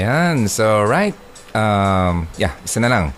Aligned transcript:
Ayan. 0.00 0.48
So, 0.48 0.80
right. 0.80 1.12
Um, 1.52 2.32
yeah, 2.40 2.56
isa 2.64 2.80
na 2.80 2.88
lang. 2.88 3.12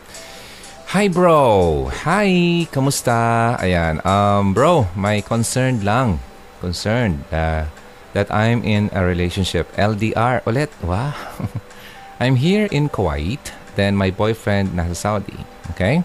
Hi, 0.90 1.06
bro. 1.06 1.86
Hi. 2.02 2.66
Kamusta? 2.74 3.54
Ayan. 3.62 4.02
Um, 4.02 4.50
bro, 4.50 4.90
my 4.98 5.22
concerned 5.22 5.86
lang. 5.86 6.18
Concerned 6.58 7.22
uh, 7.30 7.70
that 8.18 8.26
I'm 8.34 8.66
in 8.66 8.90
a 8.90 9.06
relationship. 9.06 9.70
LDR 9.78 10.42
ulit. 10.42 10.74
Wow. 10.82 11.14
I'm 12.22 12.34
here 12.42 12.66
in 12.74 12.90
Kuwait. 12.90 13.54
Then 13.78 13.94
my 13.94 14.10
boyfriend 14.10 14.74
nasa 14.74 14.98
Saudi. 14.98 15.38
Okay? 15.78 16.02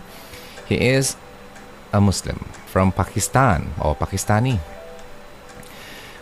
He 0.70 0.78
is 0.78 1.18
a 1.90 1.98
Muslim 1.98 2.54
from 2.70 2.94
Pakistan 2.94 3.74
or 3.82 3.98
Pakistani. 3.98 4.62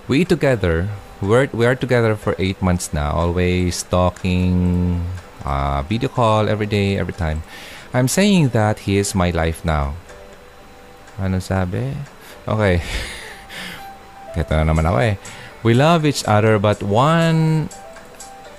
We 0.08 0.24
together 0.24 0.88
we're, 1.22 1.48
we 1.54 1.66
are 1.66 1.76
together 1.76 2.16
for 2.16 2.36
eight 2.40 2.62
months 2.62 2.94
now, 2.94 3.12
always 3.14 3.84
talking, 3.84 5.04
uh, 5.44 5.82
video 5.84 6.10
call 6.10 6.50
every 6.50 6.66
day, 6.66 6.98
every 6.98 7.14
time. 7.14 7.44
I'm 7.94 8.08
saying 8.08 8.50
that 8.50 8.80
he 8.80 8.98
is 8.98 9.16
my 9.16 9.32
life 9.32 9.64
now. 9.64 9.96
Ano 11.20 11.40
sabi? 11.40 11.96
Okay. 12.44 12.84
Ito 14.36 14.52
na 14.52 14.68
naman 14.68 14.84
ako 14.84 15.00
eh. 15.00 15.16
We 15.64 15.72
love 15.74 16.04
each 16.04 16.28
other 16.28 16.60
but 16.60 16.84
one 16.84 17.72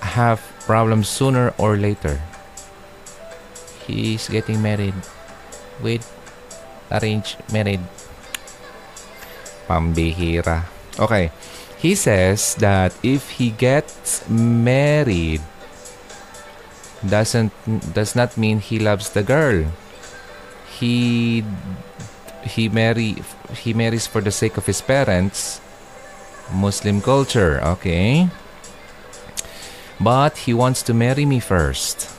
have 0.01 0.41
problems 0.65 1.07
sooner 1.07 1.53
or 1.61 1.77
later. 1.77 2.17
He's 3.85 4.27
getting 4.27 4.59
married 4.59 4.97
with 5.85 6.03
arranged 6.89 7.37
married. 7.53 7.85
Pambihira. 9.69 10.65
Okay. 10.97 11.29
He 11.77 11.93
says 11.93 12.55
that 12.57 12.93
if 13.03 13.37
he 13.37 13.51
gets 13.51 14.27
married, 14.27 15.41
doesn't 17.05 17.53
does 17.93 18.15
not 18.15 18.37
mean 18.37 18.59
he 18.59 18.79
loves 18.81 19.13
the 19.13 19.21
girl. 19.21 19.69
He 20.65 21.45
he 22.41 22.69
marry 22.69 23.21
he 23.53 23.73
marries 23.73 24.07
for 24.07 24.21
the 24.21 24.33
sake 24.33 24.57
of 24.57 24.65
his 24.65 24.81
parents. 24.81 25.61
Muslim 26.49 27.01
culture, 27.01 27.59
okay? 27.61 28.29
But 29.99 30.49
he 30.49 30.53
wants 30.53 30.81
to 30.83 30.93
marry 30.93 31.25
me 31.25 31.39
first. 31.39 32.09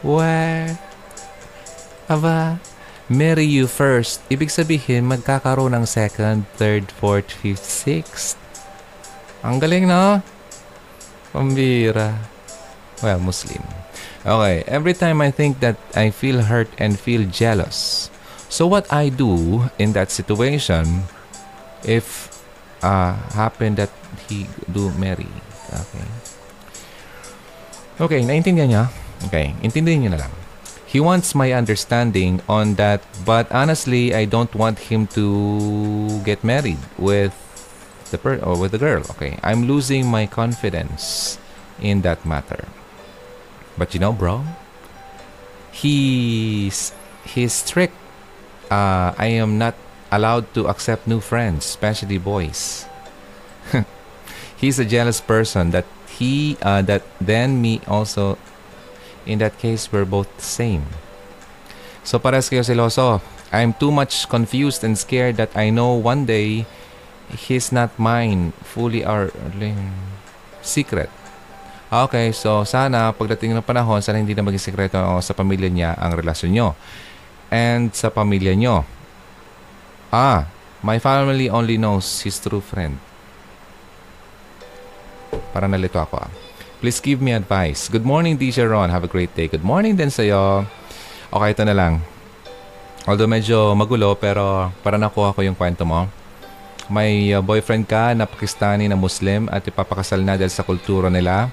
What? 0.00 0.78
Aba, 2.08 2.60
marry 3.10 3.44
you 3.44 3.66
first. 3.66 4.22
Ibig 4.30 4.54
sabihin, 4.54 5.10
magkakaroon 5.10 5.74
ng 5.74 5.84
second, 5.84 6.46
third, 6.54 6.94
fourth, 6.94 7.34
fifth, 7.34 7.66
sixth. 7.66 8.38
Ang 9.42 9.58
galing, 9.58 9.90
no? 9.90 10.22
Pambira. 11.34 12.14
Well, 13.02 13.18
Muslim. 13.18 13.66
Okay, 14.22 14.62
every 14.70 14.94
time 14.94 15.18
I 15.18 15.34
think 15.34 15.58
that 15.58 15.80
I 15.96 16.14
feel 16.14 16.46
hurt 16.46 16.70
and 16.78 16.94
feel 16.94 17.26
jealous. 17.26 18.08
So 18.46 18.70
what 18.70 18.86
I 18.92 19.10
do 19.10 19.66
in 19.80 19.92
that 19.98 20.14
situation, 20.14 21.08
if 21.82 22.30
uh, 22.82 23.16
happen 23.34 23.74
that 23.80 23.90
he 24.28 24.46
do 24.70 24.92
marry. 24.94 25.30
Okay. 25.72 26.06
Okay, 28.00 28.20
naintindihan 28.24 28.68
niya? 28.68 28.84
Okay, 29.28 29.56
intindihin 29.60 30.04
niyo 30.04 30.10
na 30.16 30.24
lang. 30.24 30.39
He 30.90 30.98
wants 30.98 31.38
my 31.38 31.52
understanding 31.54 32.42
on 32.48 32.74
that, 32.74 33.06
but 33.24 33.46
honestly, 33.54 34.12
I 34.12 34.24
don't 34.26 34.50
want 34.58 34.90
him 34.90 35.06
to 35.14 36.18
get 36.26 36.42
married 36.42 36.82
with 36.98 37.30
the 38.10 38.18
per 38.18 38.42
or 38.42 38.58
with 38.58 38.74
the 38.74 38.82
girl. 38.82 39.06
Okay, 39.14 39.38
I'm 39.38 39.70
losing 39.70 40.10
my 40.10 40.26
confidence 40.26 41.38
in 41.78 42.02
that 42.02 42.26
matter. 42.26 42.66
But 43.78 43.94
you 43.94 44.00
know, 44.02 44.10
bro, 44.10 44.42
he's 45.70 46.90
he's 47.22 47.54
strict. 47.54 47.94
Uh, 48.66 49.14
I 49.14 49.38
am 49.38 49.62
not 49.62 49.78
allowed 50.10 50.50
to 50.58 50.66
accept 50.66 51.06
new 51.06 51.22
friends, 51.22 51.70
especially 51.70 52.18
boys. 52.18 52.90
he's 54.58 54.82
a 54.82 54.84
jealous 54.84 55.22
person 55.22 55.70
that 55.70 55.86
he 56.18 56.58
uh, 56.66 56.82
that 56.82 57.06
then 57.22 57.62
me 57.62 57.78
also 57.86 58.38
in 59.26 59.38
that 59.40 59.58
case, 59.58 59.92
we're 59.92 60.08
both 60.08 60.28
the 60.36 60.46
same. 60.46 60.84
So 62.04 62.18
pares 62.18 62.48
kayo 62.48 62.64
seloso. 62.64 63.20
I'm 63.50 63.74
too 63.74 63.90
much 63.90 64.30
confused 64.30 64.86
and 64.86 64.94
scared 64.94 65.36
that 65.42 65.50
I 65.58 65.74
know 65.74 65.98
one 65.98 66.24
day 66.24 66.64
he's 67.34 67.74
not 67.74 67.90
mine. 67.98 68.54
Fully 68.62 69.02
our 69.02 69.34
secret. 70.62 71.10
Okay, 71.90 72.30
so 72.30 72.62
sana 72.62 73.10
pagdating 73.10 73.50
ng 73.50 73.66
panahon, 73.66 73.98
sana 73.98 74.22
hindi 74.22 74.30
na 74.30 74.46
maging 74.46 74.62
sekreto 74.62 75.02
sa 75.18 75.34
pamilya 75.34 75.66
niya 75.66 75.90
ang 75.98 76.14
relasyon 76.14 76.50
nyo. 76.54 76.68
And 77.50 77.90
sa 77.90 78.14
pamilya 78.14 78.54
nyo. 78.54 78.86
Ah, 80.14 80.46
my 80.86 81.02
family 81.02 81.50
only 81.50 81.78
knows 81.78 82.22
his 82.22 82.38
true 82.38 82.62
friend. 82.62 83.02
Para 85.50 85.66
nalito 85.66 85.98
ako 85.98 86.22
ah. 86.22 86.30
Please 86.80 86.96
give 86.96 87.20
me 87.20 87.36
advice. 87.36 87.92
Good 87.92 88.08
morning, 88.08 88.40
DJ 88.40 88.64
Ron. 88.64 88.88
Have 88.88 89.04
a 89.04 89.12
great 89.12 89.36
day. 89.36 89.52
Good 89.52 89.60
morning 89.60 90.00
din 90.00 90.08
sa'yo. 90.08 90.64
Okay, 91.28 91.52
ito 91.52 91.60
na 91.68 91.76
lang. 91.76 92.00
Although 93.04 93.28
medyo 93.28 93.76
magulo, 93.76 94.16
pero 94.16 94.72
para 94.80 94.96
nakuha 94.96 95.36
ko 95.36 95.44
yung 95.44 95.52
kwento 95.52 95.84
mo. 95.84 96.08
May 96.88 97.36
uh, 97.36 97.44
boyfriend 97.44 97.84
ka 97.84 98.16
na 98.16 98.24
Pakistani 98.24 98.88
na 98.88 98.96
Muslim 98.96 99.44
at 99.52 99.60
ipapakasal 99.60 100.24
na 100.24 100.40
dahil 100.40 100.48
sa 100.48 100.64
kultura 100.64 101.12
nila. 101.12 101.52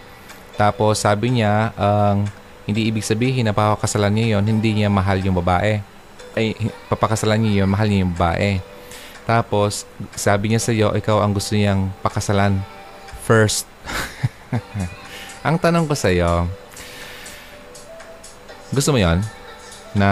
Tapos 0.55 1.03
sabi 1.03 1.43
niya, 1.43 1.75
ang 1.75 2.23
uh, 2.23 2.31
hindi 2.63 2.87
ibig 2.87 3.03
sabihin 3.03 3.51
na 3.51 3.55
papakasalan 3.55 4.15
niya 4.15 4.39
yon 4.39 4.47
hindi 4.47 4.79
niya 4.79 4.87
mahal 4.87 5.19
yung 5.19 5.35
babae. 5.43 5.83
Ay, 6.39 6.55
papakasalan 6.87 7.43
niya 7.43 7.67
yon 7.67 7.69
mahal 7.75 7.91
niya 7.91 8.07
yung 8.07 8.15
babae. 8.15 8.63
Tapos, 9.27 9.83
sabi 10.15 10.55
niya 10.55 10.63
sa 10.63 10.71
iyo, 10.71 10.95
ikaw 10.95 11.19
ang 11.19 11.35
gusto 11.35 11.51
niyang 11.51 11.91
pakasalan 11.99 12.63
first. 13.27 13.67
Ang 15.47 15.55
tanong 15.63 15.87
ko 15.87 15.95
sa 15.95 16.11
iyo, 16.11 16.43
gusto 18.67 18.91
mo 18.91 18.99
'yon 18.99 19.23
na 19.95 20.09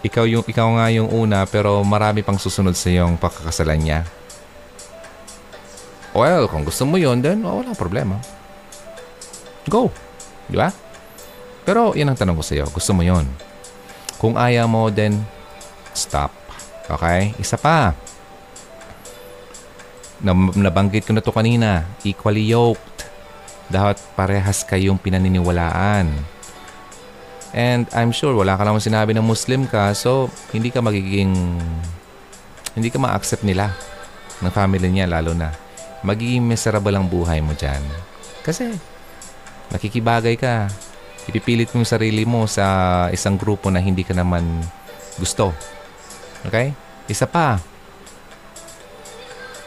ikaw 0.00 0.24
yung 0.24 0.40
ikaw 0.48 0.64
nga 0.80 0.88
yung 0.88 1.12
una 1.12 1.44
pero 1.44 1.84
marami 1.84 2.24
pang 2.24 2.40
susunod 2.40 2.72
sa 2.72 2.88
iyong 2.88 3.20
pakakasalan 3.20 3.76
niya? 3.76 4.00
Well, 6.16 6.48
kung 6.48 6.64
gusto 6.64 6.88
mo 6.88 6.96
'yon, 6.96 7.20
then 7.20 7.44
oh, 7.44 7.60
wala 7.60 7.76
problema. 7.76 8.16
Go. 9.68 9.92
Di 10.48 10.56
ba? 10.56 10.72
Pero 11.68 11.92
yan 11.92 12.08
ang 12.08 12.16
tanong 12.16 12.40
ko 12.40 12.44
sa 12.44 12.56
iyo. 12.56 12.64
Gusto 12.72 12.96
mo 12.96 13.04
'yon? 13.04 13.28
Kung 14.16 14.40
ayaw 14.40 14.64
mo, 14.64 14.88
then 14.88 15.20
stop. 15.92 16.32
Okay? 16.88 17.36
Isa 17.36 17.60
pa. 17.60 17.92
Nabanggit 20.56 21.04
ko 21.04 21.12
na 21.12 21.20
to 21.20 21.36
kanina. 21.36 21.84
Equally 22.00 22.48
yoked 22.48 22.93
dapat 23.74 23.98
parehas 24.14 24.62
kayong 24.62 25.02
pinaniniwalaan. 25.02 26.06
And 27.54 27.86
I'm 27.94 28.14
sure 28.14 28.34
wala 28.34 28.54
ka 28.54 28.62
naman 28.62 28.82
sinabi 28.82 29.14
na 29.14 29.22
Muslim 29.22 29.66
ka, 29.66 29.90
so 29.94 30.30
hindi 30.54 30.70
ka 30.70 30.82
magiging, 30.82 31.30
hindi 32.74 32.88
ka 32.90 32.98
ma-accept 33.02 33.42
nila 33.42 33.74
ng 34.42 34.50
family 34.50 34.90
niya 34.90 35.06
lalo 35.10 35.34
na. 35.34 35.54
Magiging 36.02 36.42
miserable 36.46 36.94
ang 36.94 37.06
buhay 37.06 37.38
mo 37.42 37.54
dyan. 37.54 37.82
Kasi 38.42 38.74
nakikibagay 39.70 40.34
ka. 40.34 40.66
Ipipilit 41.24 41.72
mo 41.72 41.80
yung 41.80 41.88
sarili 41.88 42.28
mo 42.28 42.44
sa 42.44 43.08
isang 43.08 43.40
grupo 43.40 43.72
na 43.72 43.80
hindi 43.80 44.04
ka 44.04 44.12
naman 44.12 44.44
gusto. 45.16 45.54
Okay? 46.44 46.76
Isa 47.08 47.24
pa. 47.24 47.56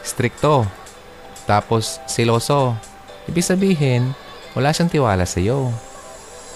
Stricto. 0.04 0.68
Tapos 1.48 1.98
siloso. 2.06 2.76
Ibig 3.28 3.44
sabihin, 3.44 4.16
wala 4.56 4.72
siyang 4.72 4.88
tiwala 4.88 5.28
sa 5.28 5.38
iyo. 5.38 5.68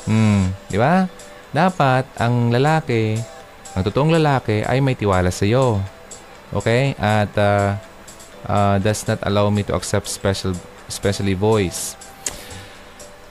Hmm, 0.08 0.56
di 0.72 0.80
ba? 0.80 1.04
Dapat 1.52 2.08
ang 2.16 2.48
lalaki, 2.48 3.20
ang 3.76 3.84
totoong 3.84 4.16
lalaki 4.16 4.64
ay 4.64 4.80
may 4.80 4.96
tiwala 4.96 5.28
sa 5.28 5.44
iyo. 5.44 5.84
Okay? 6.56 6.96
At 6.96 7.28
uh, 7.36 7.76
uh, 8.48 8.80
does 8.80 9.04
not 9.04 9.20
allow 9.28 9.52
me 9.52 9.60
to 9.68 9.76
accept 9.76 10.08
special 10.08 10.56
especially 10.88 11.36
voice. 11.36 11.92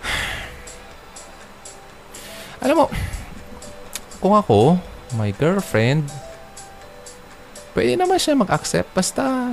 Alam 2.63 2.85
mo, 2.85 2.87
kung 4.21 4.37
ako, 4.37 4.77
my 5.17 5.33
girlfriend, 5.33 6.05
pwede 7.73 7.97
naman 7.97 8.21
siya 8.21 8.37
mag-accept 8.37 8.93
basta 8.93 9.49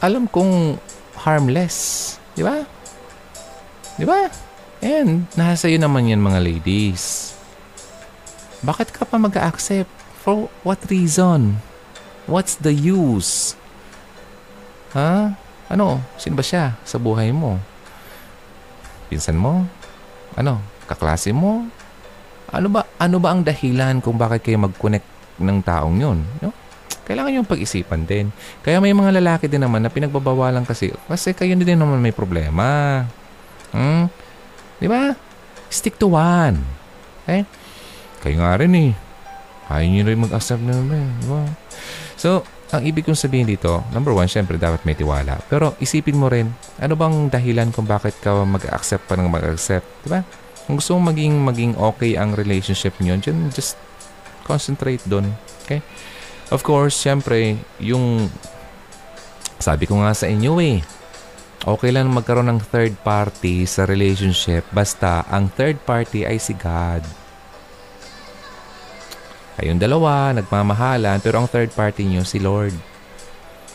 alam 0.00 0.24
kong 0.26 0.80
harmless. 1.14 2.18
Di 2.34 2.42
ba? 2.42 2.79
Di 4.00 4.08
ba? 4.08 4.32
And, 4.80 5.28
nasa 5.36 5.68
iyo 5.68 5.76
naman 5.76 6.08
yan 6.08 6.24
mga 6.24 6.40
ladies. 6.40 7.36
Bakit 8.64 8.96
ka 8.96 9.04
pa 9.04 9.20
mag-accept? 9.20 9.92
For 10.24 10.48
what 10.64 10.80
reason? 10.88 11.60
What's 12.24 12.56
the 12.56 12.72
use? 12.72 13.60
Ha? 14.96 15.36
Ano? 15.68 16.00
Sino 16.16 16.32
ba 16.32 16.40
siya 16.40 16.80
sa 16.80 16.96
buhay 16.96 17.28
mo? 17.28 17.60
Pinsan 19.12 19.36
mo? 19.36 19.68
Ano? 20.32 20.64
Kaklase 20.88 21.36
mo? 21.36 21.68
Ano 22.48 22.72
ba, 22.72 22.88
ano 22.96 23.20
ba 23.20 23.36
ang 23.36 23.44
dahilan 23.44 24.00
kung 24.00 24.16
bakit 24.16 24.48
kayo 24.48 24.64
mag-connect 24.64 25.04
ng 25.44 25.60
taong 25.60 26.00
yun? 26.00 26.24
No? 26.40 26.56
Kailangan 27.04 27.36
yung 27.36 27.48
pag-isipan 27.48 28.08
din. 28.08 28.32
Kaya 28.64 28.80
may 28.80 28.96
mga 28.96 29.20
lalaki 29.20 29.44
din 29.44 29.60
naman 29.60 29.84
na 29.84 29.92
pinagbabawalan 29.92 30.64
kasi 30.64 30.88
kasi 31.04 31.36
kayo 31.36 31.52
din 31.52 31.76
naman 31.76 32.00
may 32.00 32.16
problema. 32.16 33.04
Hmm? 33.70 34.10
Di 34.80 34.86
ba? 34.90 35.14
Stick 35.70 35.96
to 36.00 36.10
one. 36.12 36.62
Okay? 37.24 37.46
Kayo 38.20 38.36
nga 38.42 38.58
rin 38.58 38.72
eh. 38.74 38.92
Ayaw 39.70 39.86
nyo 39.86 40.02
rin 40.02 40.18
mag-accept 40.18 40.62
na 40.66 40.74
naman. 40.74 41.06
Di 41.22 41.26
ba? 41.30 41.46
So, 42.18 42.42
ang 42.70 42.86
ibig 42.86 43.02
kong 43.02 43.18
sabihin 43.18 43.50
dito, 43.50 43.82
number 43.90 44.14
one, 44.14 44.30
syempre 44.30 44.54
dapat 44.54 44.82
may 44.86 44.94
tiwala. 44.94 45.42
Pero 45.50 45.74
isipin 45.82 46.18
mo 46.18 46.30
rin, 46.30 46.54
ano 46.78 46.94
bang 46.94 47.26
dahilan 47.26 47.74
kung 47.74 47.86
bakit 47.86 48.18
ka 48.22 48.46
mag-accept 48.46 49.10
pa 49.10 49.18
ng 49.18 49.26
mag-accept? 49.26 50.06
Di 50.06 50.08
ba? 50.10 50.22
Kung 50.66 50.78
gusto 50.78 50.94
mong 50.94 51.10
maging, 51.10 51.34
maging 51.42 51.72
okay 51.74 52.14
ang 52.14 52.34
relationship 52.34 52.94
nyo, 53.02 53.18
just 53.50 53.74
concentrate 54.46 55.02
doon. 55.06 55.34
Okay? 55.66 55.82
Of 56.50 56.62
course, 56.66 56.94
syempre, 56.98 57.58
yung 57.78 58.30
sabi 59.58 59.90
ko 59.90 59.98
nga 60.02 60.14
sa 60.14 60.30
inyo 60.30 60.58
eh, 60.62 60.82
okay 61.64 61.90
lang 61.92 62.08
magkaroon 62.08 62.48
ng 62.48 62.60
third 62.64 62.96
party 63.04 63.68
sa 63.68 63.84
relationship 63.84 64.64
basta 64.72 65.24
ang 65.28 65.52
third 65.52 65.76
party 65.84 66.24
ay 66.24 66.40
si 66.40 66.56
God. 66.56 67.04
Kayong 69.60 69.76
dalawa, 69.76 70.32
nagmamahalan, 70.32 71.20
pero 71.20 71.36
ang 71.36 71.44
third 71.44 71.68
party 71.76 72.08
nyo 72.08 72.24
si 72.24 72.40
Lord. 72.40 72.72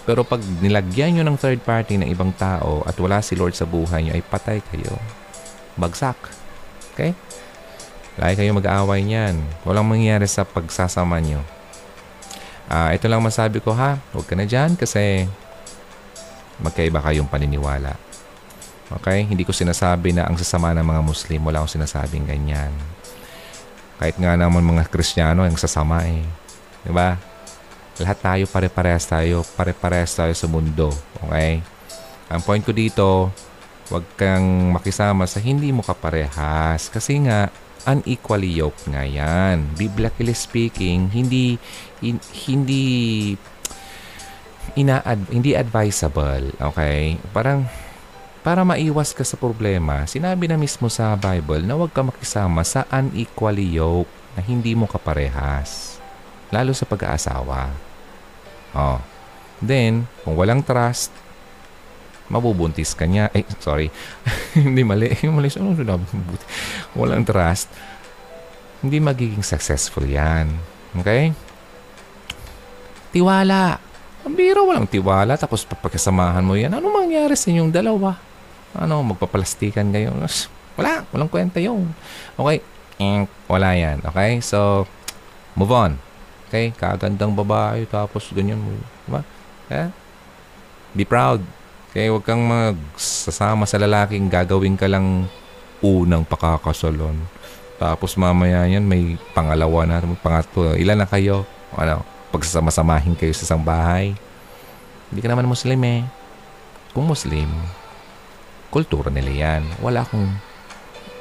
Pero 0.05 0.25
pag 0.25 0.41
nilagyan 0.41 1.17
nyo 1.17 1.23
ng 1.29 1.37
third 1.37 1.61
party 1.61 2.01
ng 2.01 2.09
ibang 2.09 2.33
tao 2.33 2.81
at 2.89 2.97
wala 2.97 3.21
si 3.21 3.37
Lord 3.37 3.53
sa 3.53 3.69
buhay 3.69 4.05
nyo, 4.05 4.17
ay 4.17 4.25
patay 4.25 4.65
kayo. 4.65 4.97
Bagsak. 5.77 6.17
Okay? 6.93 7.13
Lagi 8.17 8.41
kayo 8.41 8.57
mag-aaway 8.57 9.05
niyan. 9.05 9.37
Walang 9.61 9.85
mangyayari 9.85 10.25
sa 10.25 10.41
pagsasama 10.41 11.21
nyo. 11.21 11.45
Ah, 12.65 12.89
uh, 12.89 12.97
ito 12.97 13.05
lang 13.05 13.21
masabi 13.21 13.61
ko 13.61 13.77
ha. 13.77 14.01
Huwag 14.09 14.25
ka 14.25 14.33
na 14.33 14.49
dyan 14.49 14.73
kasi 14.73 15.29
magkaiba 16.59 17.03
kayong 17.03 17.29
paniniwala. 17.29 17.95
Okay? 19.01 19.25
Hindi 19.25 19.43
ko 19.43 19.51
sinasabi 19.51 20.13
na 20.13 20.29
ang 20.29 20.37
sasama 20.37 20.71
ng 20.77 20.85
mga 20.85 21.01
Muslim. 21.01 21.41
Wala 21.45 21.61
akong 21.63 21.79
sinasabing 21.79 22.29
ganyan. 22.29 22.71
Kahit 23.97 24.19
nga 24.19 24.35
naman 24.35 24.61
mga 24.61 24.87
Kristiyano 24.91 25.47
ang 25.47 25.57
sasama 25.57 26.03
eh. 26.05 26.23
Ba? 26.85 27.17
Lahat 27.97 28.17
tayo 28.19 28.43
pare-parehas 28.45 29.07
tayo. 29.07 29.41
Pare-parehas 29.55 30.13
tayo 30.13 30.33
sa 30.35 30.47
mundo. 30.51 30.91
Okay? 31.25 31.63
Ang 32.29 32.41
point 32.43 32.61
ko 32.61 32.73
dito, 32.75 33.31
huwag 33.89 34.05
kang 34.17 34.73
makisama 34.75 35.25
sa 35.25 35.39
hindi 35.39 35.71
mo 35.71 35.81
kaparehas. 35.81 36.91
Kasi 36.91 37.25
nga, 37.25 37.49
unequally 37.85 38.57
yoked 38.57 38.89
nga 38.89 39.05
yan. 39.05 39.77
Biblically 39.77 40.33
speaking, 40.33 41.13
hindi 41.13 41.55
in, 42.01 42.17
hindi 42.49 42.83
ina 44.73 45.05
hindi 45.29 45.53
advisable, 45.53 46.49
okay? 46.57 47.21
Parang 47.29 47.69
para 48.45 48.61
maiwas 48.61 49.13
ka 49.13 49.25
sa 49.25 49.37
problema, 49.37 50.05
sinabi 50.05 50.45
na 50.45 50.57
mismo 50.57 50.85
sa 50.85 51.17
Bible 51.17 51.65
na 51.65 51.73
huwag 51.73 51.89
ka 51.89 52.05
makisama 52.05 52.61
sa 52.61 52.85
unequally 52.93 53.73
yoke 53.73 54.09
na 54.37 54.41
hindi 54.45 54.77
mo 54.77 54.85
kaparehas. 54.85 55.97
Lalo 56.53 56.69
sa 56.77 56.85
pag-aasawa. 56.85 57.73
Oh. 58.77 59.01
Then, 59.63 60.05
kung 60.21 60.37
walang 60.37 60.61
trust, 60.61 61.09
mabubuntis 62.29 62.93
ka 62.93 63.09
niya. 63.09 63.33
Eh, 63.33 63.47
sorry. 63.57 63.89
hindi 64.57 64.85
mali. 64.85 65.09
mali. 65.33 65.49
Ano 65.57 65.73
sinabi? 65.73 66.05
Walang 66.93 67.25
trust. 67.25 67.71
Hindi 68.85 69.01
magiging 69.01 69.41
successful 69.41 70.05
yan. 70.05 70.53
Okay? 71.01 71.33
Tiwala. 73.15 73.84
Ang 74.25 74.33
biro, 74.33 74.65
walang 74.65 74.89
tiwala. 74.89 75.37
Tapos 75.37 75.63
papagkasamahan 75.63 76.41
mo 76.41 76.57
yan. 76.57 76.73
Ano 76.73 76.89
mangyari 76.89 77.37
sa 77.37 77.53
inyong 77.53 77.71
dalawa? 77.71 78.17
ano, 78.75 78.99
magpaplastikan 79.15 79.87
kayo. 79.95 80.11
Wala, 80.75 81.07
walang 81.15 81.31
kwenta 81.31 81.63
yung. 81.63 81.87
Okay, 82.35 82.59
wala 83.47 83.69
yan. 83.71 84.03
Okay, 84.03 84.43
so, 84.43 84.83
move 85.55 85.71
on. 85.71 85.95
Okay, 86.51 86.75
kagandang 86.75 87.31
babae, 87.31 87.87
tapos 87.87 88.27
ganyan 88.35 88.59
mo. 88.59 88.75
Diba? 89.07 89.21
Eh? 89.71 89.87
Be 90.91 91.07
proud. 91.07 91.39
Okay, 91.91 92.11
huwag 92.11 92.27
kang 92.27 92.43
magsasama 92.43 93.63
sa 93.63 93.79
lalaking 93.79 94.27
gagawin 94.27 94.75
ka 94.75 94.91
lang 94.91 95.31
unang 95.79 96.27
pakakasalon. 96.27 97.15
Tapos 97.79 98.19
mamaya 98.19 98.67
yan, 98.67 98.83
may 98.83 99.15
pangalawa 99.31 99.87
na, 99.87 100.03
pangatlo. 100.19 100.75
Ilan 100.75 100.99
na 100.99 101.07
kayo? 101.07 101.47
Ano, 101.75 102.03
pagsasama-samahin 102.35 103.15
kayo 103.15 103.31
sa 103.31 103.47
isang 103.47 103.63
bahay. 103.63 104.11
Hindi 105.07 105.19
ka 105.23 105.31
naman 105.31 105.47
Muslim 105.47 105.79
eh. 105.87 106.03
Kung 106.91 107.07
Muslim, 107.07 107.47
kultura 108.67 109.07
nila 109.07 109.31
yan. 109.31 109.63
Wala 109.79 110.03
akong 110.03 110.27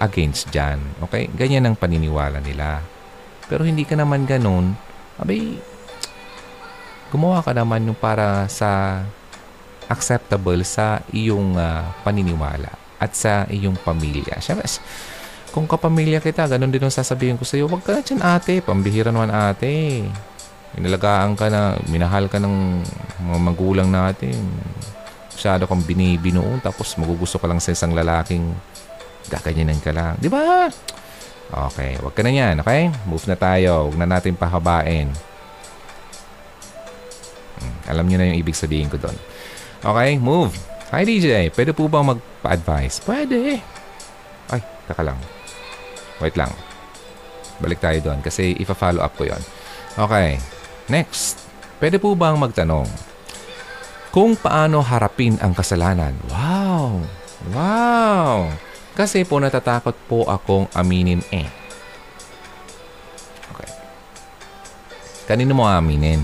against 0.02 0.50
dyan. 0.50 0.82
Okay? 1.06 1.30
Ganyan 1.38 1.70
ang 1.70 1.78
paniniwala 1.78 2.42
nila. 2.42 2.82
Pero 3.46 3.62
hindi 3.62 3.86
ka 3.86 3.94
naman 3.94 4.26
ganun. 4.26 4.74
Abay, 5.14 5.62
gumawa 7.14 7.46
ka 7.46 7.54
naman 7.54 7.86
yung 7.86 7.98
para 7.98 8.50
sa 8.50 9.02
acceptable 9.86 10.64
sa 10.66 11.04
iyong 11.14 11.54
uh, 11.54 11.86
paniniwala 12.02 12.72
at 12.98 13.14
sa 13.14 13.46
iyong 13.46 13.78
pamilya. 13.78 14.40
Siyempre, 14.42 14.66
kung 15.54 15.70
kapamilya 15.70 16.18
kita, 16.18 16.50
ganun 16.50 16.72
din 16.72 16.82
ang 16.82 16.90
sasabihin 16.90 17.38
ko 17.38 17.46
sa 17.46 17.54
iyo, 17.54 17.70
wag 17.70 17.86
ka 17.86 17.94
na 17.94 18.02
dyan 18.02 18.22
ate, 18.26 18.58
pambihira 18.58 19.14
naman 19.14 19.30
ate. 19.30 20.02
Inalagaan 20.74 21.38
ka 21.38 21.46
na, 21.46 21.78
minahal 21.86 22.26
ka 22.26 22.42
ng 22.42 22.82
mga 23.22 23.38
magulang 23.38 23.88
natin 23.90 24.34
masyado 25.34 25.66
kang 25.66 25.82
binibinuon 25.82 26.62
tapos 26.62 26.94
magugusto 26.94 27.42
ka 27.42 27.50
lang 27.50 27.58
sa 27.58 27.74
isang 27.74 27.92
lalaking 27.92 28.54
gaganyanan 29.28 29.78
ka 29.82 29.90
lang. 29.90 30.14
Di 30.16 30.30
ba? 30.30 30.70
Okay, 31.52 32.00
wag 32.00 32.14
ka 32.16 32.22
na 32.24 32.32
yan, 32.32 32.58
okay? 32.64 32.88
Move 33.04 33.26
na 33.28 33.36
tayo. 33.36 33.86
Huwag 33.90 33.98
na 34.00 34.08
natin 34.08 34.34
pahabain. 34.34 35.12
Hmm, 37.60 37.76
alam 37.86 38.08
niyo 38.08 38.16
na 38.18 38.32
yung 38.32 38.40
ibig 38.40 38.56
sabihin 38.56 38.88
ko 38.88 38.96
doon. 38.96 39.14
Okay, 39.84 40.16
move. 40.16 40.56
Hi 40.90 41.04
DJ, 41.04 41.52
pwede 41.52 41.76
po 41.76 41.90
ba 41.90 42.00
magpa-advise? 42.00 43.02
Pwede. 43.04 43.60
Ay, 44.48 44.60
kaka 44.88 45.02
lang. 45.02 45.18
Wait 46.22 46.38
lang. 46.38 46.50
Balik 47.60 47.84
tayo 47.84 47.98
doon 48.00 48.24
kasi 48.24 48.56
ifa-follow 48.58 49.02
up 49.04 49.12
ko 49.14 49.28
yon. 49.28 49.42
Okay, 49.94 50.40
next. 50.88 51.44
Pwede 51.78 52.00
po 52.00 52.14
bang 52.16 52.38
magtanong? 52.38 53.14
kung 54.14 54.38
paano 54.38 54.78
harapin 54.78 55.34
ang 55.42 55.50
kasalanan. 55.50 56.14
Wow! 56.30 57.02
Wow! 57.50 58.46
Kasi 58.94 59.26
po 59.26 59.42
natatakot 59.42 59.98
po 60.06 60.22
akong 60.30 60.70
aminin 60.70 61.18
eh. 61.34 61.50
Okay. 63.50 63.70
Kanino 65.26 65.58
mo 65.58 65.66
aminin? 65.66 66.22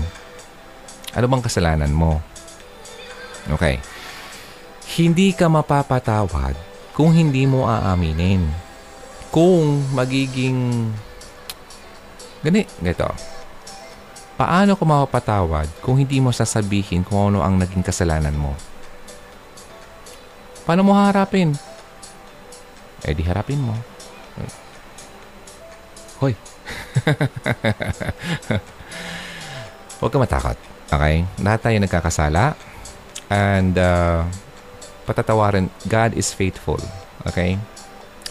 Ano 1.11 1.27
bang 1.27 1.43
kasalanan 1.43 1.91
mo? 1.91 2.23
Okay. 3.51 3.83
Hindi 4.95 5.35
ka 5.35 5.51
mapapatawad 5.51 6.55
kung 6.95 7.11
hindi 7.11 7.43
mo 7.43 7.67
aaminin. 7.67 8.47
Kung 9.35 9.83
magiging... 9.91 10.87
Gani, 12.39 12.63
ganito 12.79 13.30
Paano 14.41 14.73
ko 14.73 14.89
mapapatawad 14.89 15.69
kung 15.85 16.01
hindi 16.01 16.17
mo 16.17 16.33
sasabihin 16.33 17.05
kung 17.05 17.29
ano 17.29 17.45
ang 17.45 17.61
naging 17.61 17.85
kasalanan 17.85 18.33
mo? 18.33 18.57
Paano 20.65 20.81
mo 20.81 20.97
harapin? 20.97 21.53
Eh 23.05 23.13
di 23.13 23.21
harapin 23.21 23.61
mo. 23.61 23.77
Hoy. 26.17 26.33
Huwag 30.01 30.09
ka 30.09 30.17
matakot. 30.17 30.57
Okay? 30.89 31.21
Lahat 31.45 31.61
tayo 31.61 31.77
nagkakasala. 31.77 32.57
And 33.29 33.77
uh, 33.77 34.25
patatawarin, 35.05 35.69
God 35.85 36.17
is 36.17 36.33
faithful. 36.33 36.81
Okay? 37.29 37.61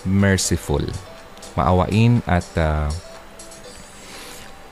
Merciful. 0.03 0.91
Maawain 1.55 2.19
at 2.27 2.51
uh, 2.59 2.91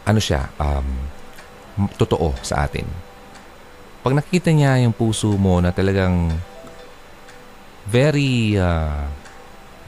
ano 0.02 0.18
siya, 0.18 0.50
um, 0.58 1.14
totoo 1.94 2.34
sa 2.42 2.66
atin. 2.66 2.84
Pag 4.02 4.14
nakita 4.18 4.50
niya 4.50 4.78
yung 4.82 4.94
puso 4.94 5.30
mo 5.38 5.58
na 5.62 5.70
talagang 5.70 6.32
very 7.88 8.54
uh, 8.58 9.08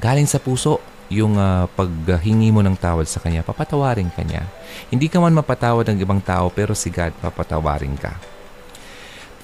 galing 0.00 0.26
sa 0.26 0.40
puso 0.40 0.80
yung 1.10 1.34
uh, 1.36 1.66
paghingi 1.74 2.54
mo 2.54 2.62
ng 2.62 2.78
tawad 2.78 3.04
sa 3.04 3.18
kanya, 3.18 3.42
papatawarin 3.42 4.08
ka 4.14 4.22
niya. 4.22 4.46
Hindi 4.88 5.10
ka 5.10 5.18
man 5.18 5.34
mapatawad 5.34 5.82
ng 5.90 5.98
ibang 5.98 6.22
tao 6.22 6.48
pero 6.54 6.72
si 6.72 6.88
God 6.88 7.10
papatawarin 7.18 7.98
ka. 7.98 8.14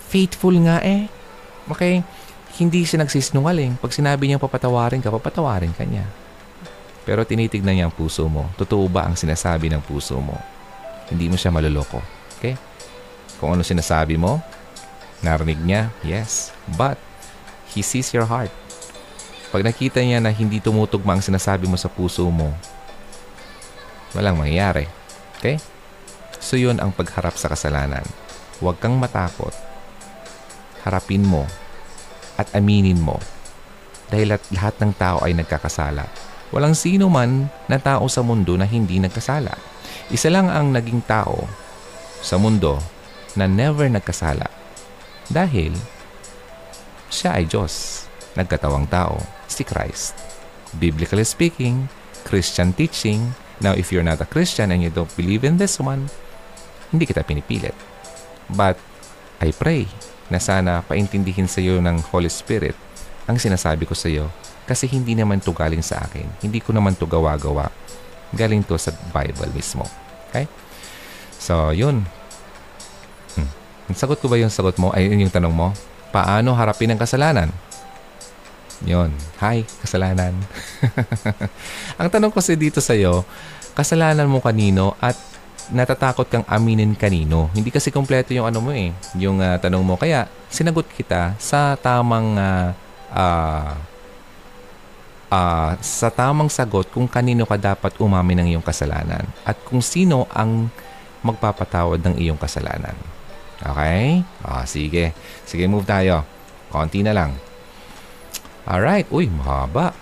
Faithful 0.07 0.55
nga 0.62 0.79
eh. 0.87 1.11
Okay? 1.67 2.07
Hindi 2.57 2.87
siya 2.87 3.03
nagsisinungaling. 3.03 3.83
Pag 3.83 3.91
sinabi 3.91 4.31
niya 4.31 4.38
papatawarin 4.38 5.03
ka, 5.03 5.11
papatawarin 5.11 5.75
ka 5.75 5.83
niya. 5.83 6.07
Pero 7.03 7.26
tinitignan 7.26 7.75
niya 7.75 7.87
ang 7.91 7.95
puso 7.95 8.26
mo. 8.31 8.50
Totoo 8.55 8.87
ba 8.87 9.07
ang 9.11 9.19
sinasabi 9.19 9.67
ng 9.71 9.83
puso 9.83 10.19
mo? 10.23 10.38
Hindi 11.11 11.31
mo 11.31 11.38
siya 11.38 11.50
maluloko. 11.50 11.99
Okay? 12.38 12.55
Kung 13.40 13.57
ano 13.57 13.62
sinasabi 13.64 14.16
mo, 14.16 14.40
narinig 15.21 15.61
niya, 15.61 15.93
yes. 16.05 16.52
But, 16.76 17.00
He 17.73 17.85
sees 17.85 18.09
your 18.16 18.25
heart. 18.25 18.52
Pag 19.52 19.62
nakita 19.62 20.00
niya 20.00 20.21
na 20.21 20.33
hindi 20.33 20.61
tumutugma 20.61 21.16
ang 21.16 21.23
sinasabi 21.25 21.69
mo 21.69 21.76
sa 21.76 21.93
puso 21.93 22.25
mo, 22.28 22.52
walang 24.16 24.40
mangyayari. 24.40 24.88
Okay? 25.37 25.61
So 26.40 26.57
yun 26.57 26.81
ang 26.81 26.93
pagharap 26.95 27.37
sa 27.37 27.52
kasalanan. 27.52 28.05
Huwag 28.62 28.81
kang 28.81 28.97
matakot. 28.97 29.52
Harapin 30.87 31.26
mo 31.26 31.45
at 32.38 32.49
aminin 32.55 33.00
mo 33.00 33.19
dahil 34.07 34.38
at 34.38 34.43
lahat 34.55 34.75
ng 34.78 34.93
tao 34.95 35.19
ay 35.26 35.35
nagkakasala. 35.35 36.07
Walang 36.55 36.78
sino 36.78 37.11
man 37.11 37.50
na 37.66 37.76
tao 37.83 38.07
sa 38.07 38.23
mundo 38.23 38.55
na 38.55 38.64
hindi 38.64 39.02
nagkasala. 39.02 39.50
Isa 40.14 40.31
lang 40.31 40.47
ang 40.47 40.71
naging 40.71 41.02
tao 41.02 41.50
sa 42.20 42.37
mundo 42.40 42.80
na 43.37 43.44
never 43.44 43.88
nagkasala. 43.88 44.49
Dahil 45.28 45.75
siya 47.12 47.38
ay 47.38 47.49
Diyos, 47.49 48.06
nagkatawang 48.35 48.88
tao, 48.90 49.20
si 49.46 49.62
Christ. 49.62 50.16
Biblically 50.76 51.25
speaking, 51.25 51.88
Christian 52.26 52.75
teaching, 52.75 53.32
now 53.62 53.73
if 53.73 53.94
you're 53.94 54.06
not 54.06 54.20
a 54.20 54.28
Christian 54.28 54.75
and 54.75 54.82
you 54.82 54.90
don't 54.90 55.12
believe 55.14 55.46
in 55.46 55.56
this 55.56 55.78
one, 55.78 56.11
hindi 56.90 57.06
kita 57.06 57.23
pinipilit. 57.23 57.75
But 58.50 58.78
I 59.42 59.52
pray 59.52 59.90
na 60.30 60.42
sana 60.42 60.82
paintindihin 60.87 61.46
sa 61.46 61.62
iyo 61.62 61.78
ng 61.78 62.02
Holy 62.11 62.30
Spirit 62.30 62.75
ang 63.26 63.38
sinasabi 63.38 63.87
ko 63.87 63.94
sa 63.94 64.06
iyo 64.06 64.30
kasi 64.66 64.90
hindi 64.90 65.14
naman 65.14 65.38
to 65.42 65.54
galing 65.54 65.82
sa 65.82 66.02
akin. 66.02 66.26
Hindi 66.42 66.58
ko 66.58 66.75
naman 66.75 66.99
to 66.99 67.06
gawa-gawa. 67.06 67.70
Galing 68.35 68.66
to 68.66 68.75
sa 68.75 68.90
Bible 69.14 69.50
mismo. 69.54 69.87
Okay? 70.30 70.50
So, 71.47 71.71
yun. 71.71 72.03
Hmm. 73.38 73.95
Sagot 73.95 74.19
ko 74.19 74.26
ba 74.26 74.35
yung 74.35 74.50
sagot 74.50 74.75
mo? 74.83 74.91
Ay, 74.91 75.07
yung 75.15 75.31
tanong 75.31 75.55
mo? 75.55 75.71
Paano 76.11 76.50
harapin 76.59 76.91
ang 76.91 76.99
kasalanan? 76.99 77.55
Yun. 78.83 79.15
Hi, 79.38 79.62
kasalanan. 79.79 80.35
ang 82.03 82.11
tanong 82.11 82.35
ko 82.35 82.43
sa 82.43 82.59
dito 82.59 82.83
sa 82.83 82.99
iyo, 82.99 83.23
kasalanan 83.79 84.26
mo 84.26 84.43
kanino 84.43 84.99
at 84.99 85.15
natatakot 85.71 86.26
kang 86.26 86.47
aminin 86.50 86.99
kanino. 86.99 87.47
Hindi 87.55 87.71
kasi 87.71 87.95
kompleto 87.95 88.35
yung 88.35 88.50
ano 88.50 88.59
mo 88.59 88.75
eh, 88.75 88.91
yung 89.15 89.38
uh, 89.38 89.55
tanong 89.62 89.87
mo. 89.87 89.95
Kaya 89.95 90.26
sinagot 90.50 90.91
kita 90.91 91.38
sa 91.38 91.79
tamang 91.79 92.35
uh, 92.35 92.75
uh, 93.15 93.71
uh, 95.31 95.73
sa 95.79 96.11
tamang 96.11 96.50
sagot 96.50 96.91
kung 96.91 97.07
kanino 97.07 97.47
ka 97.47 97.55
dapat 97.55 97.95
umamin 98.03 98.43
ng 98.43 98.49
iyong 98.55 98.67
kasalanan 98.67 99.23
at 99.47 99.55
kung 99.62 99.83
sino 99.83 100.26
ang 100.35 100.71
magpapatawad 101.25 102.02
ng 102.02 102.16
iyong 102.20 102.40
kasalanan. 102.40 102.96
Okay? 103.62 104.20
Ah, 104.44 104.64
sige. 104.68 105.16
Sige, 105.49 105.64
move 105.70 105.88
tayo. 105.88 106.26
Konti 106.68 107.00
na 107.00 107.16
lang. 107.16 107.32
Alright. 108.66 109.08
Uy, 109.08 109.30
mahaba. 109.30 109.94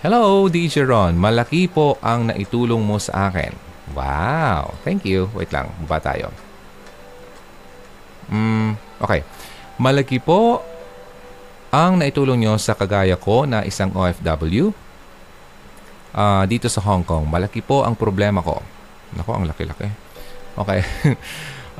Hello, 0.00 0.48
DJ 0.48 0.86
Ron. 0.86 1.18
Malaki 1.18 1.68
po 1.68 1.98
ang 2.00 2.32
naitulong 2.32 2.80
mo 2.80 2.96
sa 2.96 3.28
akin. 3.30 3.52
Wow. 3.92 4.78
Thank 4.86 5.04
you. 5.04 5.28
Wait 5.36 5.52
lang. 5.52 5.70
Baba 5.84 6.00
tayo. 6.00 6.32
Mm, 8.32 8.78
okay. 9.02 9.26
Malaki 9.76 10.22
po 10.22 10.62
ang 11.72 12.00
naitulong 12.00 12.40
nyo 12.40 12.54
sa 12.60 12.76
kagaya 12.76 13.16
ko 13.16 13.48
na 13.48 13.64
isang 13.64 13.92
OFW 13.92 14.72
uh, 16.12 16.44
dito 16.48 16.68
sa 16.68 16.80
Hong 16.84 17.04
Kong. 17.04 17.28
Malaki 17.28 17.64
po 17.64 17.84
ang 17.84 17.96
problema 17.96 18.44
ko. 18.44 18.60
Nako, 19.16 19.30
ang 19.36 19.44
laki-laki. 19.48 19.88
Okay. 20.58 20.80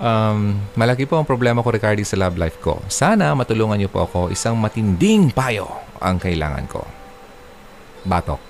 um, 0.01 0.57
malaki 0.79 1.05
po 1.05 1.21
ang 1.21 1.29
problema 1.29 1.61
ko 1.61 1.69
regarding 1.69 2.07
sa 2.07 2.17
love 2.17 2.41
life 2.41 2.57
ko. 2.61 2.81
Sana 2.89 3.37
matulungan 3.37 3.77
niyo 3.77 3.93
po 3.93 4.05
ako. 4.05 4.33
Isang 4.33 4.57
matinding 4.57 5.33
payo 5.33 5.69
ang 6.01 6.17
kailangan 6.17 6.65
ko. 6.69 6.83
Batok. 8.09 8.41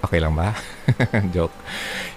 Okay 0.00 0.18
lang 0.18 0.32
ba? 0.32 0.56
Joke. 1.34 1.52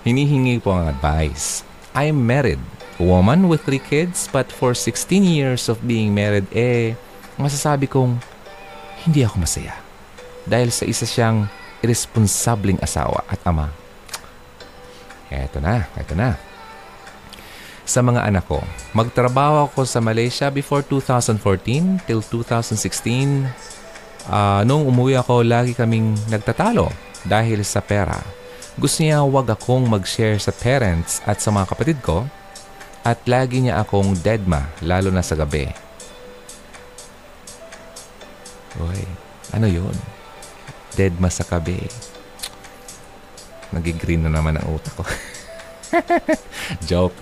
Hinihingi 0.08 0.64
po 0.64 0.72
ang 0.72 0.88
advice. 0.88 1.68
I 1.92 2.10
am 2.10 2.24
married. 2.24 2.64
Woman 3.02 3.52
with 3.52 3.68
three 3.68 3.82
kids 3.82 4.30
but 4.32 4.48
for 4.54 4.72
16 4.72 5.26
years 5.26 5.68
of 5.68 5.82
being 5.84 6.14
married, 6.14 6.48
eh, 6.54 6.96
masasabi 7.36 7.90
kong 7.90 8.22
hindi 9.04 9.26
ako 9.26 9.44
masaya. 9.44 9.76
Dahil 10.48 10.72
sa 10.72 10.88
isa 10.88 11.04
siyang 11.04 11.50
irresponsableng 11.84 12.80
asawa 12.80 13.28
at 13.28 13.44
ama. 13.44 13.68
Eto 15.28 15.60
na, 15.60 15.92
eto 16.00 16.16
na. 16.16 16.53
Sa 17.84 18.00
mga 18.00 18.24
anak 18.24 18.48
ko, 18.48 18.64
magtrabaho 18.96 19.68
ako 19.68 19.84
sa 19.84 20.00
Malaysia 20.00 20.48
before 20.48 20.80
2014 20.88 22.08
till 22.08 22.24
2016. 22.24 23.44
Uh, 24.24 24.64
nung 24.64 24.88
umuwi 24.88 25.20
ako, 25.20 25.44
lagi 25.44 25.76
kaming 25.76 26.16
nagtatalo 26.32 26.88
dahil 27.28 27.60
sa 27.68 27.84
pera. 27.84 28.24
Gusto 28.80 29.04
niya 29.04 29.28
wag 29.28 29.52
akong 29.52 29.84
mag-share 29.84 30.40
sa 30.40 30.56
parents 30.56 31.20
at 31.28 31.44
sa 31.44 31.52
mga 31.52 31.76
kapatid 31.76 32.00
ko 32.00 32.24
at 33.04 33.20
lagi 33.28 33.60
niya 33.60 33.84
akong 33.84 34.16
deadma, 34.16 34.64
lalo 34.80 35.12
na 35.12 35.20
sa 35.20 35.36
gabi. 35.36 35.68
Uy, 38.80 39.04
ano 39.52 39.68
yun? 39.68 39.96
Dead 40.96 41.12
ma 41.20 41.28
sa 41.28 41.44
kabi. 41.44 41.84
Naging-green 43.76 44.24
na 44.24 44.32
naman 44.32 44.56
ang 44.56 44.72
utak 44.72 44.96
ko. 44.96 45.04
Joke. 46.90 47.16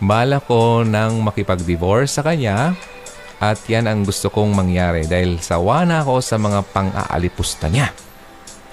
Bala 0.00 0.42
ko 0.42 0.82
nang 0.86 1.20
makipag-divorce 1.22 2.18
sa 2.18 2.22
kanya 2.22 2.76
at 3.42 3.58
yan 3.68 3.90
ang 3.90 4.06
gusto 4.06 4.30
kong 4.30 4.54
mangyari 4.54 5.04
dahil 5.04 5.42
sawa 5.42 5.84
na 5.84 6.00
ako 6.00 6.22
sa 6.22 6.36
mga 6.40 6.60
pang-aalipusta 6.70 7.68
niya. 7.68 7.92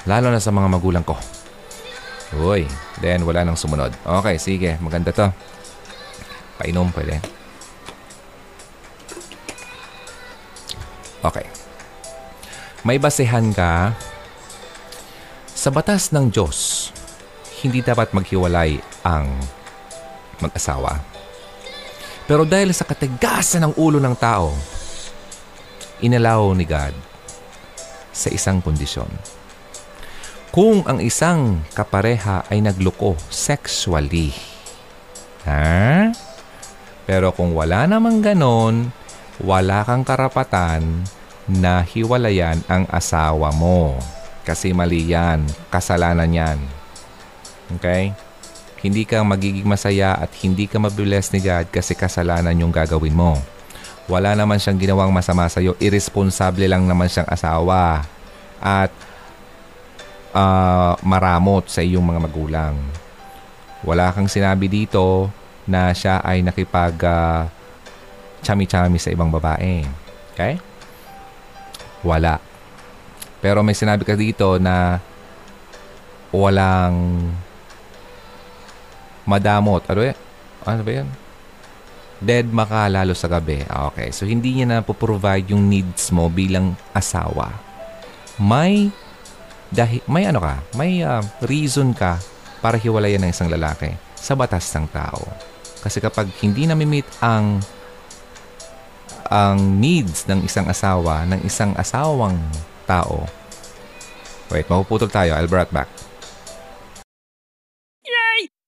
Lalo 0.05 0.33
na 0.33 0.41
sa 0.41 0.53
mga 0.53 0.67
magulang 0.69 1.05
ko. 1.05 1.17
Uy, 2.31 2.63
then 3.03 3.27
wala 3.27 3.43
nang 3.43 3.59
sumunod. 3.59 3.91
Okay, 4.01 4.39
sige. 4.39 4.79
Maganda 4.79 5.11
to. 5.11 5.27
Painom 6.57 6.89
pwede. 6.95 7.19
Okay 11.21 11.61
may 12.81 12.97
basehan 12.97 13.53
ka 13.53 13.93
sa 15.45 15.69
batas 15.69 16.09
ng 16.09 16.33
Diyos, 16.33 16.89
hindi 17.61 17.85
dapat 17.85 18.09
maghiwalay 18.17 18.81
ang 19.05 19.29
mag-asawa. 20.41 20.99
Pero 22.25 22.43
dahil 22.43 22.73
sa 22.73 22.83
katigasan 22.83 23.69
ng 23.69 23.73
ulo 23.77 24.01
ng 24.01 24.15
tao, 24.17 24.51
inalaw 26.01 26.51
ni 26.57 26.65
God 26.65 26.95
sa 28.11 28.27
isang 28.33 28.59
kondisyon. 28.59 29.09
Kung 30.51 30.83
ang 30.83 30.99
isang 30.99 31.63
kapareha 31.71 32.43
ay 32.51 32.59
nagloko 32.59 33.15
sexually, 33.31 34.35
ha? 35.47 36.11
Pero 37.07 37.31
kung 37.31 37.55
wala 37.55 37.87
namang 37.87 38.19
ganon, 38.19 38.91
wala 39.39 39.81
kang 39.87 40.03
karapatan 40.03 41.07
na 41.49 41.81
hiwalayan 41.81 42.61
ang 42.69 42.85
asawa 42.91 43.49
mo. 43.51 43.97
Kasi 44.45 44.73
mali 44.73 45.09
yan. 45.09 45.45
Kasalanan 45.69 46.31
yan. 46.31 46.59
Okay? 47.77 48.13
Hindi 48.81 49.05
ka 49.05 49.21
magiging 49.21 49.69
masaya 49.69 50.17
at 50.17 50.33
hindi 50.41 50.65
ka 50.65 50.81
mabibless 50.81 51.29
ni 51.31 51.41
God 51.41 51.69
kasi 51.69 51.93
kasalanan 51.93 52.57
yung 52.57 52.73
gagawin 52.73 53.13
mo. 53.13 53.37
Wala 54.09 54.33
naman 54.33 54.57
siyang 54.57 54.81
ginawang 54.81 55.13
masama 55.13 55.45
sa 55.45 55.61
iyo. 55.61 55.77
Irresponsable 55.77 56.65
lang 56.65 56.89
naman 56.89 57.05
siyang 57.05 57.29
asawa. 57.29 58.01
At 58.57 58.89
uh, 60.33 60.97
maramot 61.05 61.69
sa 61.69 61.85
iyong 61.85 62.03
mga 62.03 62.21
magulang. 62.25 62.75
Wala 63.85 64.09
kang 64.09 64.27
sinabi 64.27 64.65
dito 64.65 65.29
na 65.69 65.93
siya 65.93 66.19
ay 66.25 66.41
nakipag 66.41 66.97
uh, 67.05 67.45
chami-chami 68.41 68.97
sa 68.97 69.13
ibang 69.13 69.29
babae. 69.29 69.85
Okay? 70.33 70.57
wala. 72.05 72.41
Pero 73.41 73.65
may 73.65 73.73
sinabi 73.73 74.05
ka 74.05 74.13
dito 74.13 74.61
na 74.61 75.01
walang 76.29 77.29
madamot. 79.25 79.83
Ano, 79.89 80.01
yan? 80.05 80.17
ano 80.65 80.81
ba 80.85 80.91
yan? 80.91 81.09
Dead 82.21 82.45
makalalo 82.45 83.17
sa 83.17 83.25
gabi. 83.25 83.65
Okay. 83.65 84.13
So, 84.13 84.29
hindi 84.29 84.61
niya 84.61 84.67
na 84.69 84.77
po-provide 84.85 85.49
yung 85.49 85.65
needs 85.65 86.13
mo 86.13 86.29
bilang 86.29 86.77
asawa. 86.93 87.49
May 88.37 88.93
dahil 89.71 90.03
may 90.03 90.27
ano 90.27 90.43
ka, 90.43 90.55
may 90.75 90.99
uh, 90.99 91.23
reason 91.47 91.95
ka 91.95 92.19
para 92.59 92.75
hiwalayan 92.75 93.23
ng 93.23 93.31
isang 93.31 93.47
lalaki 93.47 93.95
sa 94.19 94.35
batas 94.35 94.67
ng 94.75 94.85
tao. 94.91 95.23
Kasi 95.81 96.03
kapag 96.03 96.29
hindi 96.43 96.67
na 96.67 96.75
meet 96.75 97.07
ang 97.23 97.63
ang 99.31 99.79
needs 99.79 100.27
ng 100.27 100.43
isang 100.43 100.67
asawa, 100.67 101.23
ng 101.23 101.47
isang 101.47 101.71
asawang 101.79 102.35
tao. 102.83 103.23
Wait, 104.51 104.67
mapuputol 104.67 105.07
tayo. 105.07 105.39
I'll 105.39 105.47
be 105.47 105.55
right 105.55 105.71
back. 105.71 105.87